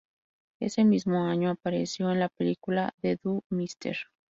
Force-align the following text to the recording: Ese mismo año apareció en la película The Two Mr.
Ese 0.59 0.83
mismo 0.83 1.23
año 1.25 1.51
apareció 1.51 2.09
en 2.11 2.19
la 2.21 2.27
película 2.29 2.91
The 3.03 3.17
Two 3.17 3.43
Mr. 3.51 3.95